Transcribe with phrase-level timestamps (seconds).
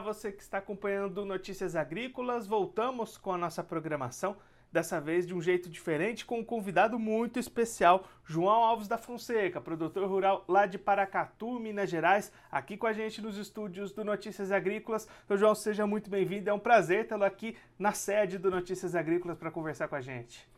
[0.00, 2.46] Você que está acompanhando Notícias Agrícolas.
[2.46, 4.36] Voltamos com a nossa programação,
[4.70, 9.60] dessa vez de um jeito diferente, com um convidado muito especial, João Alves da Fonseca,
[9.60, 14.52] produtor rural lá de Paracatu, Minas Gerais, aqui com a gente nos estúdios do Notícias
[14.52, 15.08] Agrícolas.
[15.24, 16.48] Então, João, seja muito bem-vindo.
[16.48, 20.48] É um prazer tê-lo aqui na sede do Notícias Agrícolas para conversar com a gente.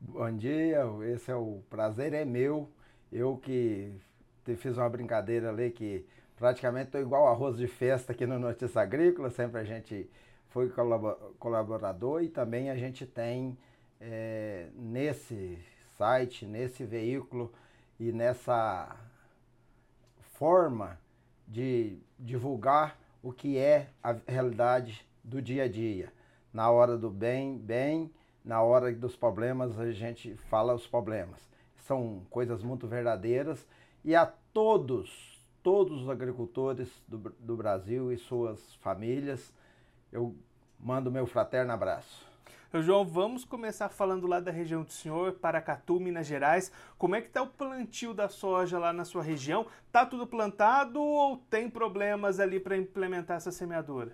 [0.00, 0.82] Bom dia,
[1.12, 2.70] esse é o prazer é meu.
[3.10, 3.92] Eu que
[4.56, 6.04] fiz uma brincadeira ali que
[6.38, 10.08] praticamente estou igual arroz de festa aqui no Notícia Agrícola, sempre a gente
[10.48, 10.72] foi
[11.38, 13.58] colaborador e também a gente tem
[14.00, 15.58] é, nesse
[15.96, 17.52] site, nesse veículo
[17.98, 18.96] e nessa
[20.34, 20.98] forma
[21.46, 26.12] de divulgar o que é a realidade do dia a dia.
[26.52, 28.10] Na hora do bem, bem,
[28.44, 31.40] na hora dos problemas, a gente fala os problemas.
[31.86, 33.66] São coisas muito verdadeiras
[34.04, 35.27] e a todos
[35.68, 39.52] todos os agricultores do, do Brasil e suas famílias.
[40.10, 40.34] Eu
[40.80, 42.26] mando meu fraterno abraço.
[42.72, 46.72] João, vamos começar falando lá da região do senhor, Paracatu, Minas Gerais.
[46.96, 49.66] Como é que está o plantio da soja lá na sua região?
[49.92, 54.12] Tá tudo plantado ou tem problemas ali para implementar essa semeadura?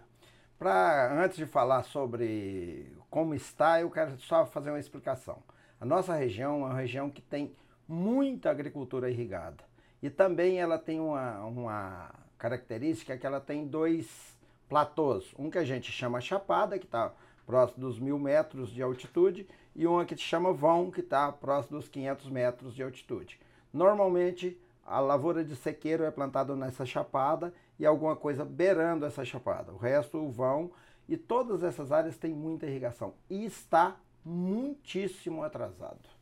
[0.58, 5.40] Pra, antes de falar sobre como está, eu quero só fazer uma explicação.
[5.80, 7.54] A nossa região é uma região que tem
[7.86, 9.72] muita agricultura irrigada.
[10.04, 14.36] E também ela tem uma, uma característica que ela tem dois
[14.68, 15.32] platôs.
[15.38, 17.10] Um que a gente chama chapada, que está
[17.46, 21.78] próximo dos mil metros de altitude, e uma que se chama vão, que está próximo
[21.78, 23.40] dos 500 metros de altitude.
[23.72, 29.72] Normalmente, a lavoura de sequeiro é plantada nessa chapada e alguma coisa beirando essa chapada.
[29.72, 30.70] O resto, o vão,
[31.08, 33.14] e todas essas áreas têm muita irrigação.
[33.30, 36.13] E está muitíssimo atrasado.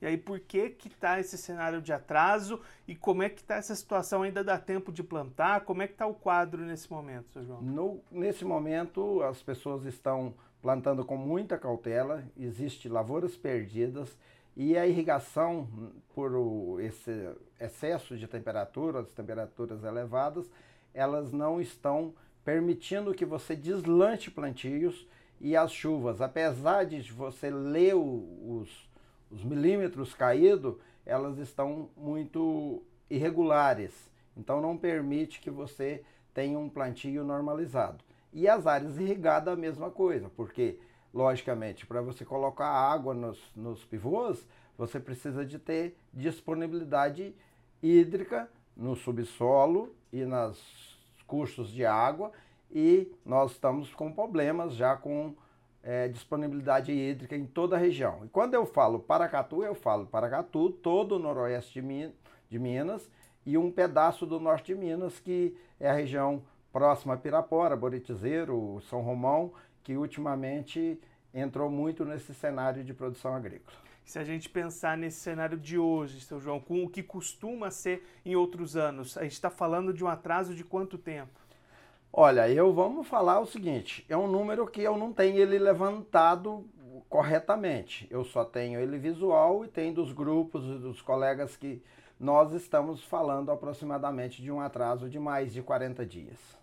[0.00, 3.56] E aí, por que que está esse cenário de atraso e como é que está
[3.56, 4.22] essa situação?
[4.22, 5.62] Ainda dá tempo de plantar?
[5.62, 7.62] Como é que está o quadro nesse momento, seu João?
[7.62, 14.16] No, nesse momento, as pessoas estão plantando com muita cautela, existe lavouras perdidas
[14.56, 15.68] e a irrigação,
[16.14, 17.30] por esse
[17.60, 20.50] excesso de temperatura, as temperaturas elevadas,
[20.94, 25.06] elas não estão permitindo que você deslanche plantios
[25.40, 28.88] e as chuvas, apesar de você ler os
[29.30, 33.92] os milímetros caídos, elas estão muito irregulares.
[34.36, 36.02] Então não permite que você
[36.34, 38.04] tenha um plantio normalizado.
[38.32, 40.78] E as áreas irrigadas a mesma coisa, porque,
[41.14, 47.34] logicamente, para você colocar água nos, nos pivôs, você precisa de ter disponibilidade
[47.82, 52.30] hídrica no subsolo e nos cursos de água,
[52.70, 55.34] e nós estamos com problemas já com
[55.86, 58.24] é, disponibilidade hídrica em toda a região.
[58.24, 62.12] E quando eu falo Paracatu, eu falo Paracatu, todo o noroeste de,
[62.50, 63.08] de Minas
[63.46, 66.42] e um pedaço do norte de Minas, que é a região
[66.72, 69.52] próxima a Pirapora, Boritizeiro, São Romão,
[69.84, 71.00] que ultimamente
[71.32, 73.76] entrou muito nesse cenário de produção agrícola.
[74.04, 78.04] Se a gente pensar nesse cenário de hoje, seu João, com o que costuma ser
[78.24, 81.45] em outros anos, a gente está falando de um atraso de quanto tempo?
[82.12, 86.64] Olha, eu vamos falar o seguinte: é um número que eu não tenho ele levantado
[87.08, 88.06] corretamente.
[88.10, 91.82] Eu só tenho ele visual e tem dos grupos e dos colegas que
[92.18, 96.56] nós estamos falando aproximadamente de um atraso de mais de 40 dias.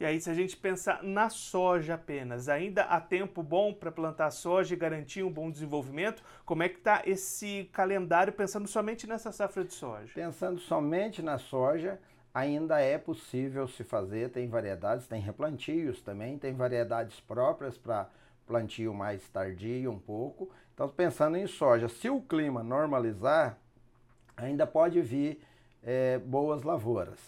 [0.00, 4.30] E aí, se a gente pensar na soja apenas, ainda há tempo bom para plantar
[4.30, 6.22] soja e garantir um bom desenvolvimento?
[6.46, 10.10] Como é que está esse calendário pensando somente nessa safra de soja?
[10.14, 12.00] Pensando somente na soja,
[12.32, 18.08] ainda é possível se fazer, tem variedades, tem replantios também, tem variedades próprias para
[18.46, 20.50] plantio mais tardio um pouco.
[20.74, 23.58] Então, pensando em soja, se o clima normalizar,
[24.36, 25.40] ainda pode vir
[25.82, 27.18] é, boas lavouras.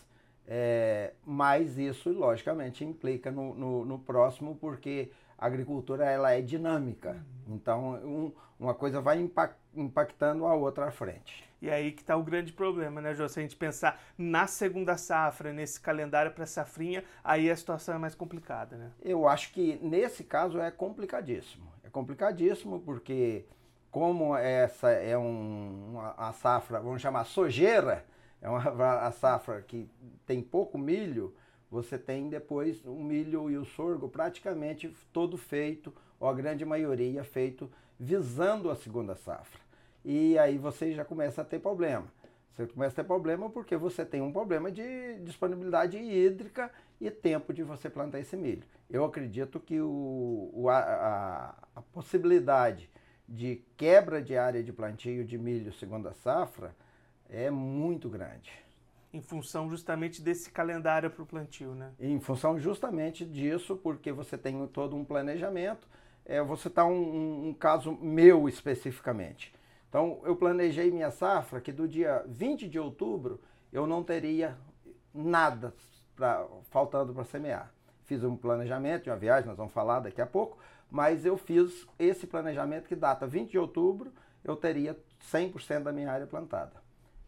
[0.46, 7.24] É, mas isso, logicamente, implica no, no, no, próximo, porque a agricultura ela é dinâmica.
[7.48, 9.18] Então, um, uma coisa vai
[9.74, 11.51] impactando a outra à frente.
[11.62, 13.28] E aí que está o grande problema, né, Jô?
[13.28, 17.98] Se a gente pensar na segunda safra, nesse calendário para safrinha, aí a situação é
[17.98, 18.90] mais complicada, né?
[19.00, 21.72] Eu acho que nesse caso é complicadíssimo.
[21.84, 23.44] É complicadíssimo porque
[23.92, 28.04] como essa é um, uma, a safra, vamos chamar sojeira,
[28.40, 28.58] é uma
[29.06, 29.88] a safra que
[30.26, 31.32] tem pouco milho,
[31.70, 37.22] você tem depois o milho e o sorgo praticamente todo feito, ou a grande maioria
[37.22, 37.70] feito
[38.00, 39.62] visando a segunda safra
[40.04, 42.06] e aí você já começa a ter problema.
[42.54, 46.70] Você começa a ter problema porque você tem um problema de disponibilidade hídrica
[47.00, 48.64] e tempo de você plantar esse milho.
[48.90, 52.90] Eu acredito que o, o a, a, possibilidade
[53.26, 56.76] de quebra de área de plantio de milho segundo a safra
[57.30, 58.52] é muito grande.
[59.14, 61.92] Em função justamente desse calendário para o plantio, né?
[61.98, 65.88] Em função justamente disso, porque você tem todo um planejamento.
[66.24, 69.52] É, você está um, um caso meu especificamente.
[69.92, 73.38] Então, eu planejei minha safra que do dia 20 de outubro
[73.70, 74.56] eu não teria
[75.12, 75.74] nada
[76.16, 77.70] pra, faltando para semear.
[78.04, 80.56] Fiz um planejamento uma viagem, nós vamos falar daqui a pouco,
[80.90, 84.10] mas eu fiz esse planejamento que data 20 de outubro,
[84.42, 84.98] eu teria
[85.30, 86.72] 100% da minha área plantada.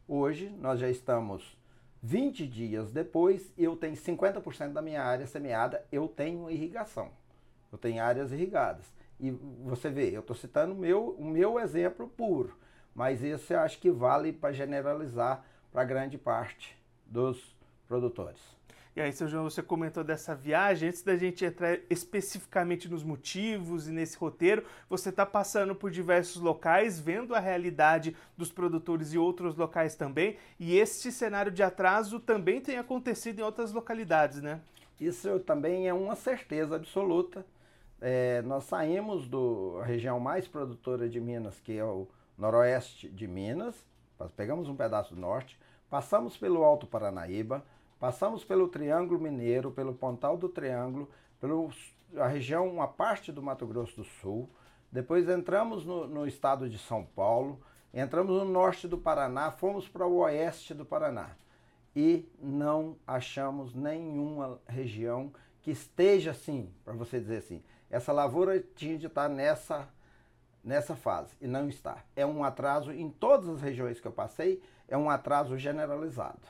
[0.09, 1.59] Hoje, nós já estamos
[2.03, 7.11] 20 dias depois e eu tenho 50% da minha área semeada, eu tenho irrigação.
[7.71, 8.87] Eu tenho áreas irrigadas.
[9.25, 12.55] E você vê, eu estou citando o meu, o meu exemplo puro,
[12.95, 15.43] mas isso eu acho que vale para generalizar
[15.73, 16.77] para grande parte
[17.07, 17.57] dos
[17.89, 18.39] produtores.
[18.95, 20.91] E aí, seu João, você comentou dessa viagem.
[20.91, 26.43] Antes da gente entrar especificamente nos motivos e nesse roteiro, você está passando por diversos
[26.43, 30.37] locais, vendo a realidade dos produtores e outros locais também.
[30.61, 34.61] E este cenário de atraso também tem acontecido em outras localidades, né?
[35.01, 37.45] Isso também é uma certeza absoluta.
[38.07, 42.07] É, nós saímos da região mais produtora de Minas, que é o
[42.37, 43.75] noroeste de Minas,
[44.37, 45.59] pegamos um pedaço do norte,
[45.89, 47.65] passamos pelo Alto Paranaíba,
[47.99, 51.09] passamos pelo Triângulo Mineiro, pelo Pontal do Triângulo,
[51.41, 54.51] pela região, uma parte do Mato Grosso do Sul,
[54.93, 57.59] depois entramos no, no estado de São Paulo,
[57.95, 61.31] entramos no norte do Paraná, fomos para o oeste do Paraná.
[61.97, 67.63] E não achamos nenhuma região que esteja assim, para você dizer assim,
[67.95, 69.89] essa lavoura tinha de estar nessa,
[70.65, 71.99] nessa fase e não está.
[72.17, 76.41] É um atraso em todas as regiões que eu passei, é um atraso generalizado.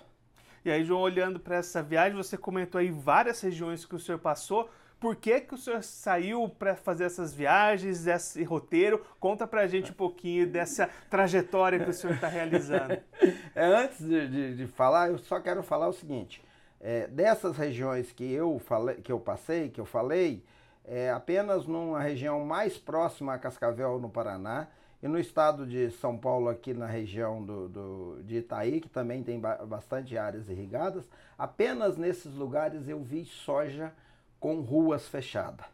[0.65, 4.19] E aí, João, olhando para essa viagem, você comentou aí várias regiões que o senhor
[4.19, 4.71] passou.
[4.99, 9.05] Por que, que o senhor saiu para fazer essas viagens, esse roteiro?
[9.21, 12.97] Conta para a gente um pouquinho dessa trajetória que o senhor está realizando.
[13.55, 16.43] É, antes de, de, de, falar, eu só quero falar o seguinte:
[16.81, 20.43] é, dessas regiões que eu, falei, que eu passei, que eu falei,
[20.85, 24.69] é, apenas numa região mais próxima a Cascavel, no Paraná,
[25.03, 29.23] e no estado de São Paulo, aqui na região do, do, de Itaí, que também
[29.23, 31.05] tem ba bastante áreas irrigadas,
[31.37, 33.93] apenas nesses lugares eu vi soja
[34.41, 35.67] com ruas fechadas.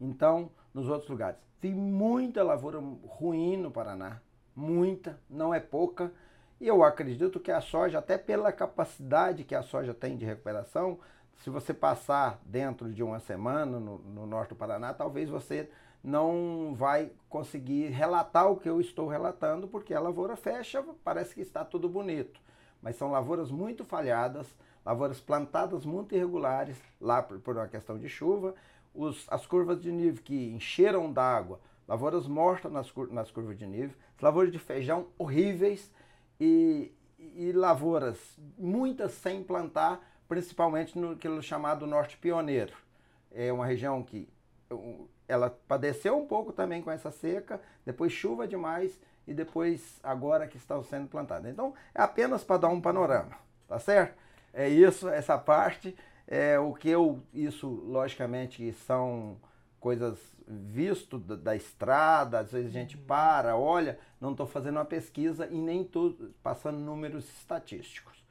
[0.00, 4.20] Então, nos outros lugares, vi muita lavoura ruim no Paraná,
[4.54, 6.12] muita, não é pouca,
[6.60, 10.98] e eu acredito que a soja, até pela capacidade que a soja tem de recuperação,
[11.38, 15.68] se você passar dentro de uma semana no, no norte do Paraná, talvez você
[16.02, 21.40] não vai conseguir relatar o que eu estou relatando, porque a lavoura fecha, parece que
[21.40, 22.40] está tudo bonito.
[22.80, 24.46] Mas são lavouras muito falhadas,
[24.84, 28.54] lavouras plantadas muito irregulares, lá por, por uma questão de chuva,
[28.94, 33.96] os, as curvas de nível que encheram d'água, lavouras mortas nas, nas curvas de nível,
[34.20, 35.90] lavouras de feijão horríveis
[36.40, 38.18] e, e lavouras
[38.58, 40.00] muitas sem plantar,
[40.32, 42.72] principalmente no que é chamado norte pioneiro.
[43.30, 44.26] É uma região que
[45.28, 50.56] ela padeceu um pouco também com essa seca, depois chuva demais e depois agora que
[50.56, 51.52] estão sendo plantadas.
[51.52, 53.36] Então, é apenas para dar um panorama,
[53.68, 54.16] tá certo?
[54.54, 55.94] É isso, essa parte.
[56.26, 59.36] É o que eu, isso logicamente são
[59.78, 60.18] coisas
[60.48, 63.04] visto da, da, estrada, às vezes a gente uhum.
[63.04, 68.22] para, olha, não estou fazendo uma pesquisa e nem estou passando números estatísticos.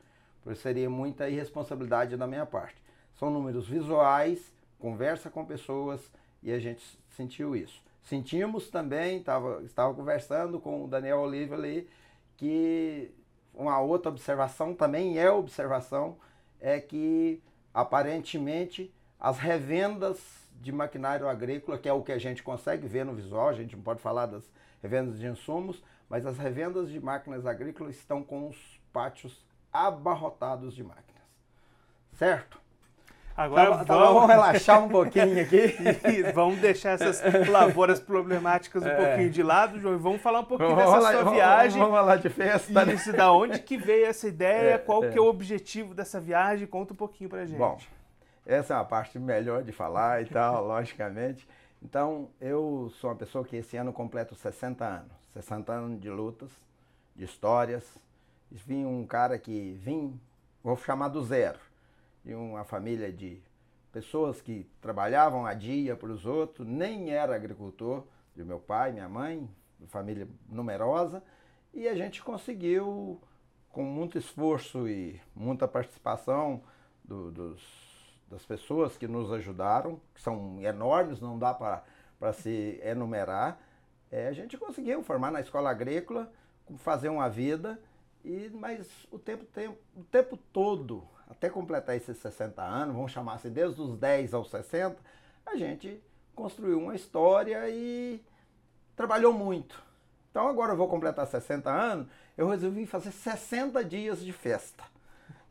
[0.43, 2.81] Por isso seria muita irresponsabilidade da minha parte.
[3.15, 6.11] São números visuais, conversa com pessoas
[6.41, 7.81] e a gente sentiu isso.
[8.03, 11.87] Sentimos também, tava, estava conversando com o Daniel Oliva ali,
[12.35, 13.11] que
[13.53, 16.17] uma outra observação também é observação,
[16.59, 17.41] é que
[17.73, 20.19] aparentemente as revendas
[20.59, 23.75] de maquinário agrícola, que é o que a gente consegue ver no visual, a gente
[23.75, 24.43] não pode falar das
[24.81, 28.57] revendas de insumos, mas as revendas de máquinas agrícolas estão com os
[28.91, 31.21] pátios abarrotados de máquinas.
[32.13, 32.61] Certo?
[33.35, 34.13] Agora tá, vamos...
[34.13, 35.75] vamos relaxar um pouquinho aqui.
[36.11, 38.95] e vamos deixar essas lavouras problemáticas um é.
[38.95, 41.79] pouquinho de lado, João, e vamos falar um pouquinho vamos dessa sua viagem.
[41.79, 42.85] Vamos, falar de festa.
[42.85, 42.93] Né?
[42.93, 45.09] Isso, da onde que veio essa ideia, é, qual é.
[45.09, 47.57] que é o objetivo dessa viagem, conta um pouquinho pra gente.
[47.57, 47.77] Bom,
[48.45, 51.47] essa é uma parte melhor de falar e tal, logicamente.
[51.81, 55.21] Então, eu sou uma pessoa que esse ano completo 60 anos.
[55.33, 56.51] 60 anos de lutas,
[57.15, 57.97] de histórias,
[58.51, 60.19] vim um cara que vim,
[60.63, 61.59] vou chamar do zero,
[62.23, 63.41] de uma família de
[63.91, 68.03] pessoas que trabalhavam a dia para os outros, nem era agricultor,
[68.35, 69.49] de meu pai, minha mãe,
[69.87, 71.23] família numerosa,
[71.73, 73.19] e a gente conseguiu,
[73.69, 76.61] com muito esforço e muita participação
[77.03, 77.61] do, dos,
[78.29, 83.59] das pessoas que nos ajudaram, que são enormes, não dá para se enumerar,
[84.11, 86.31] é, a gente conseguiu formar na escola agrícola,
[86.77, 87.79] fazer uma vida
[88.23, 93.35] E, mas o tempo, tempo, o tempo todo, até completar esses 60 anos, vamos chamar
[93.35, 94.97] assim, desde os 10 aos 60,
[95.45, 96.01] a gente
[96.35, 98.23] construiu uma história e
[98.95, 99.81] trabalhou muito.
[100.29, 104.83] Então agora eu vou completar 60 anos, eu resolvi fazer 60 dias de festa.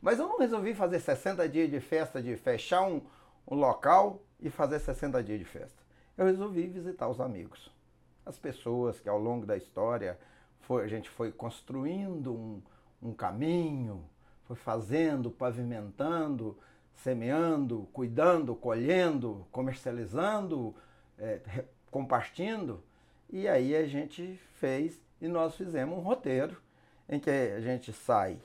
[0.01, 3.01] Mas eu não resolvi fazer 60 dias de festa, de fechar um,
[3.47, 5.81] um local e fazer 60 dias de festa.
[6.17, 7.71] Eu resolvi visitar os amigos,
[8.25, 10.17] as pessoas que ao longo da história
[10.61, 12.61] foi, a gente foi construindo um,
[13.01, 14.03] um caminho,
[14.45, 16.57] foi fazendo, pavimentando,
[16.95, 20.75] semeando, cuidando, colhendo, comercializando,
[21.17, 22.83] é, compartilhando.
[23.29, 26.57] E aí a gente fez e nós fizemos um roteiro
[27.07, 28.39] em que a gente sai,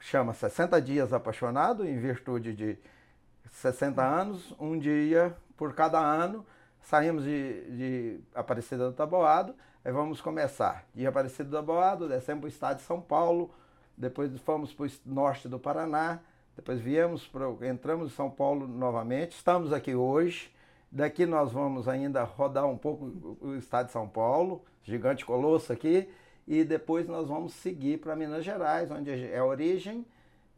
[0.00, 2.78] chama 60 dias apaixonado, em virtude de
[3.52, 6.44] 60 anos, um dia por cada ano,
[6.80, 10.84] saímos de, de Aparecida do Taboado, vamos começar.
[10.94, 13.50] De Aparecida do Taboado, descemos para o estado de São Paulo,
[13.96, 16.20] depois fomos para o norte do Paraná,
[16.56, 20.52] depois viemos, pro, entramos em São Paulo novamente, estamos aqui hoje,
[20.90, 26.08] daqui nós vamos ainda rodar um pouco o estado de São Paulo, gigante colosso aqui,
[26.46, 30.04] e depois nós vamos seguir para Minas Gerais, onde é a origem,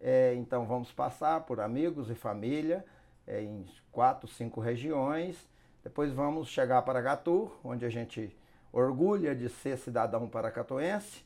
[0.01, 2.85] é, então vamos passar por amigos e família
[3.27, 5.49] é, em quatro, cinco regiões.
[5.85, 8.37] Depois vamos chegar para Gatu, onde a gente
[8.73, 11.25] orgulha de ser cidadão paracatuense.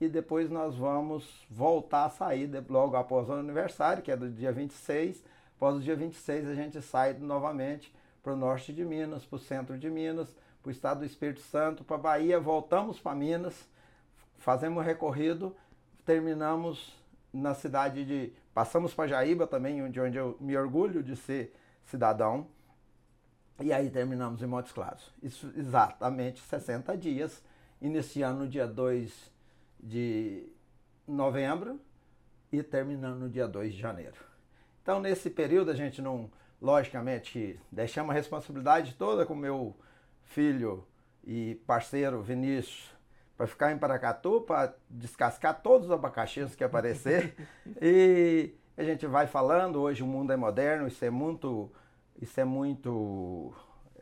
[0.00, 4.52] E depois nós vamos voltar a sair logo após o aniversário, que é do dia
[4.52, 5.22] 26.
[5.56, 7.92] Após o dia 26 a gente sai novamente
[8.22, 10.28] para o norte de Minas, para o centro de Minas,
[10.62, 13.68] para o estado do Espírito Santo, para a Bahia, voltamos para Minas,
[14.38, 15.54] fazemos o recorrido,
[16.04, 16.96] terminamos
[17.32, 18.32] na cidade de.
[18.54, 21.54] Passamos para Jaíba também, de onde eu me orgulho de ser
[21.84, 22.46] cidadão.
[23.60, 25.12] E aí terminamos em Montes Claros.
[25.22, 27.42] Isso exatamente 60 dias,
[27.80, 29.32] iniciando no dia 2
[29.80, 30.48] de
[31.06, 31.80] novembro
[32.52, 34.16] e terminando no dia 2 de janeiro.
[34.82, 36.30] Então, nesse período, a gente não,
[36.62, 39.76] logicamente, deixamos a responsabilidade toda com meu
[40.24, 40.86] filho
[41.24, 42.90] e parceiro Vinícius
[43.36, 47.36] para ficar em Paracatu, para descascar todos os abacaxis que aparecer.
[47.80, 51.70] e a gente vai falando, hoje o mundo é moderno, isso é muito,
[52.20, 53.54] isso é muito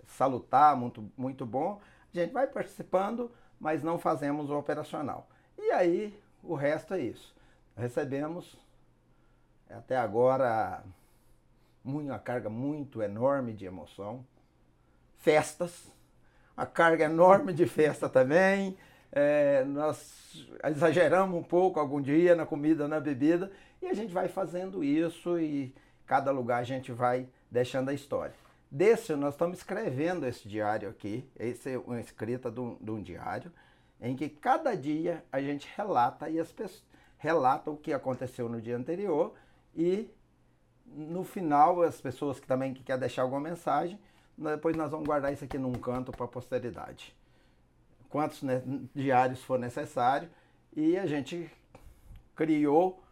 [0.07, 1.81] salutar, muito, muito bom.
[2.15, 3.31] A gente vai participando,
[3.61, 5.29] mas não fazemos o operacional.
[5.59, 7.35] E aí o resto é isso.
[7.77, 8.59] Recebemos
[9.69, 10.83] até agora
[11.85, 14.25] uma carga muito enorme de emoção,
[15.19, 15.93] festas,
[16.57, 18.77] uma carga enorme de festa também.
[19.13, 24.29] É, nós exageramos um pouco algum dia na comida, na bebida, e a gente vai
[24.29, 25.75] fazendo isso e
[26.07, 28.35] cada lugar a gente vai deixando a história.
[28.71, 33.03] Desse, nós estamos escrevendo esse diário aqui, esse é uma escrita de um, de um
[33.03, 33.51] diário,
[34.01, 36.85] em que cada dia a gente relata e as pessoas
[37.17, 39.35] relata o que aconteceu no dia anterior
[39.75, 40.11] e
[40.85, 43.99] no final as pessoas que também que quer deixar alguma mensagem,
[44.37, 47.17] depois nós vamos guardar isso aqui num canto para a posteridade
[48.09, 48.41] quantos
[48.95, 50.31] diários for necessário,
[50.75, 51.51] e a gente
[52.35, 53.03] criou,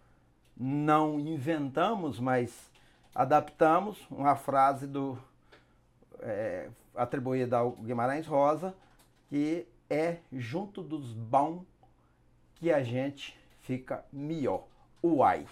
[0.56, 2.70] não inventamos, mas
[3.14, 5.18] adaptamos uma frase do
[6.20, 8.74] é, atribuída ao Guimarães Rosa,
[9.28, 11.64] que é junto dos bons
[12.56, 14.64] que a gente fica melhor.
[15.02, 15.46] Uai!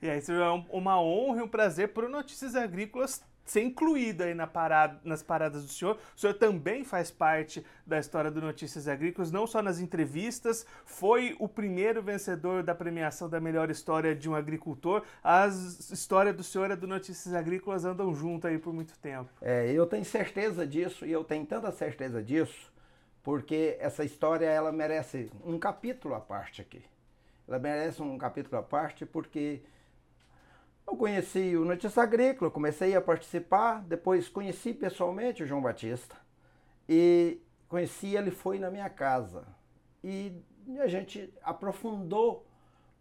[0.00, 4.22] E aí, isso é uma honra e um prazer para o Notícias Agrícolas ser incluído
[4.22, 5.98] aí na parada, nas paradas do senhor.
[6.16, 11.36] O senhor também faz parte da história do Notícias Agrícolas, não só nas entrevistas, foi
[11.38, 15.02] o primeiro vencedor da premiação da melhor história de um agricultor.
[15.22, 19.30] As histórias do senhor e do Notícias Agrícolas andam junto aí por muito tempo.
[19.40, 22.72] É, eu tenho certeza disso e eu tenho tanta certeza disso
[23.24, 26.84] porque essa história ela merece um capítulo à parte aqui.
[27.48, 29.62] Ela merece um capítulo à parte porque
[30.86, 36.16] eu conheci o Notícia Agrícola, comecei a participar, depois conheci pessoalmente o João Batista
[36.88, 39.44] e conheci ele foi na minha casa
[40.02, 40.32] e
[40.78, 42.46] a gente aprofundou,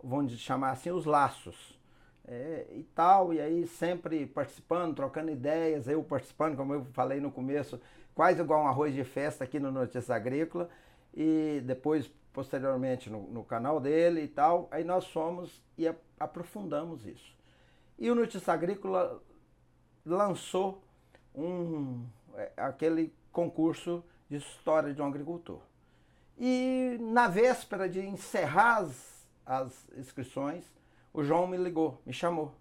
[0.02, 1.80] vamos chamar assim, os laços
[2.26, 7.32] é, e tal, e aí sempre participando, trocando ideias, eu participando, como eu falei no
[7.32, 7.80] começo,
[8.16, 10.70] quase igual um arroz de festa aqui no Notícia Agrícola
[11.14, 15.86] e depois posteriormente no, no canal dele e tal, aí nós fomos e
[16.20, 17.43] aprofundamos isso.
[18.04, 19.24] E o Notícia Agrícola
[20.06, 20.84] lançou
[21.34, 22.06] um,
[22.36, 25.62] é, aquele concurso de história de um agricultor.
[26.38, 30.66] E na véspera de encerrar as, as inscrições,
[31.14, 32.54] o João me ligou, me chamou.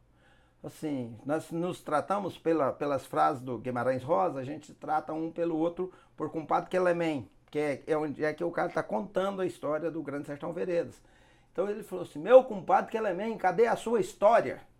[0.62, 5.58] Assim, nós nos tratamos pela, pelas frases do Guimarães Rosa, a gente trata um pelo
[5.58, 8.80] outro por compadre que ele é que é, é onde é que o cara está
[8.80, 11.02] contando a história do Grande Sertão Veredas.
[11.50, 14.70] Então ele falou assim, meu compadre Kelemen, cadê a sua história?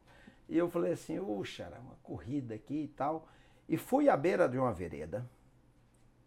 [0.49, 3.28] E eu falei assim, uxa, uma corrida aqui e tal.
[3.68, 5.28] E fui à beira de uma vereda,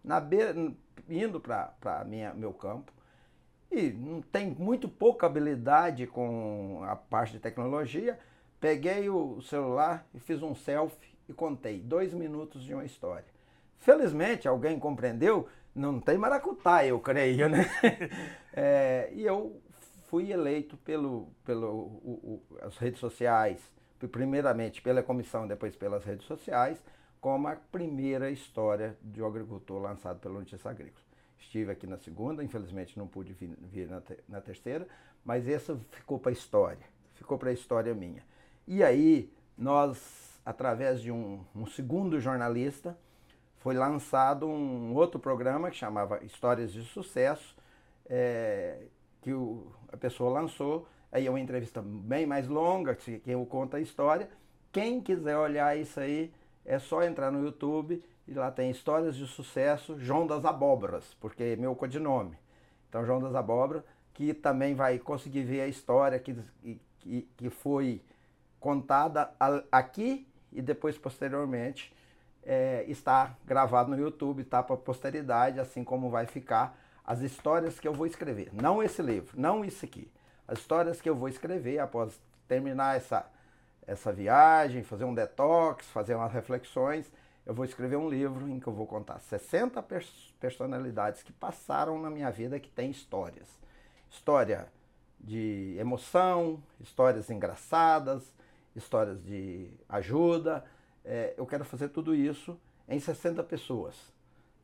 [0.04, 0.56] na beira,
[1.10, 2.06] indo para
[2.36, 2.92] meu campo,
[3.72, 8.18] e não tem muito pouca habilidade com a parte de tecnologia.
[8.60, 13.26] Peguei o celular e fiz um selfie e contei dois minutos de uma história.
[13.78, 17.70] Felizmente, alguém compreendeu, não tem maracutá, eu creio, né?
[18.54, 19.62] é, e eu
[20.08, 23.60] fui eleito pelo, pelo o, o, as redes sociais,
[24.12, 26.84] primeiramente pela comissão, depois pelas redes sociais,
[27.20, 31.04] como a primeira história de um agricultor lançado pela Notícia Agrícola.
[31.40, 34.88] Estive aqui na segunda, infelizmente não pude vir, vir na, te, na terceira,
[35.24, 36.86] mas essa ficou para a história,
[37.16, 38.24] ficou para a história minha.
[38.68, 42.98] E aí, nós, através de um, um segundo jornalista,
[43.58, 47.56] foi lançado um outro programa que chamava Histórias de Sucesso,
[48.08, 48.84] é,
[49.22, 50.88] que o, a pessoa lançou.
[51.16, 54.28] Aí é uma entrevista bem mais longa, que eu conto a história.
[54.70, 56.30] Quem quiser olhar isso aí,
[56.66, 61.42] é só entrar no YouTube e lá tem Histórias de Sucesso, João das Abóboras, porque
[61.42, 62.38] é meu codinome.
[62.90, 63.82] Então, João das Abóboras,
[64.14, 66.36] que também vai conseguir ver a história que,
[67.00, 68.02] que, que foi
[68.60, 69.32] contada
[69.72, 71.94] aqui e depois, posteriormente,
[72.44, 77.88] é, está gravado no YouTube, está para posteridade, assim como vai ficar as histórias que
[77.88, 78.50] eu vou escrever.
[78.52, 80.12] Não esse livro, não isso aqui.
[80.48, 83.26] As histórias que eu vou escrever após terminar essa,
[83.88, 87.12] essa viagem, fazer um detox, fazer umas reflexões,
[87.46, 92.00] eu vou escrever um livro em que eu vou contar 60 pers personalidades que passaram
[92.00, 93.48] na minha vida que têm histórias.
[94.10, 94.68] História
[95.20, 98.34] de emoção, histórias engraçadas,
[98.76, 100.64] histórias de ajuda,
[101.04, 103.96] é, eu quero fazer tudo isso em 60 pessoas.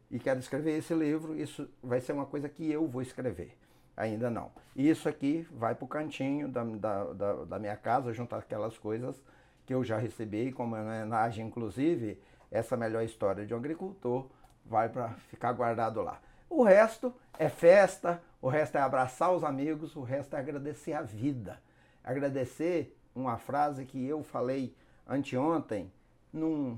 [0.09, 3.55] E quero escrever esse livro, isso vai ser uma coisa que eu vou escrever.
[3.95, 4.51] Ainda não.
[4.75, 9.21] Isso aqui vai para o cantinho da, da, da, da, minha casa, junto aquelas coisas
[9.65, 14.27] que eu já recebi, como homenagem, inclusive, essa melhor história de um agricultor
[14.65, 16.19] vai para ficar guardado lá.
[16.49, 21.01] O resto é festa, o resto é abraçar os amigos, o resto é agradecer a
[21.01, 21.61] vida.
[22.03, 24.75] Agradecer uma frase que eu falei
[25.07, 25.91] anteontem,
[26.31, 26.77] num,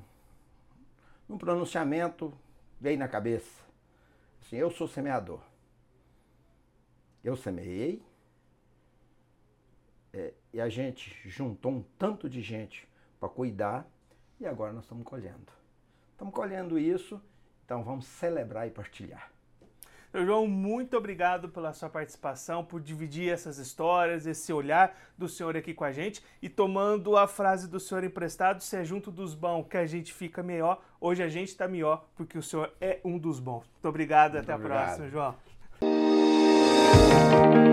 [1.27, 2.33] num pronunciamento
[2.79, 3.63] veio na cabeça.
[4.41, 5.39] Assim, eu sou semeador.
[7.23, 8.01] Eu semeei
[10.13, 12.87] é, e a gente juntou um tanto de gente
[13.19, 13.87] para cuidar
[14.39, 15.51] e agora nós estamos colhendo.
[16.11, 17.21] Estamos colhendo isso,
[17.65, 19.31] então vamos celebrar e partilhar.
[20.13, 25.73] João, muito obrigado pela sua participação, por dividir essas histórias, esse olhar do senhor aqui
[25.73, 29.65] com a gente e tomando a frase do senhor emprestado, se é junto dos bons
[29.67, 33.17] que a gente fica melhor, hoje a gente está melhor porque o senhor é um
[33.17, 33.65] dos bons.
[33.73, 34.77] Muito obrigado, muito até obrigado.
[34.77, 35.35] a próxima, João.
[36.83, 37.72] Música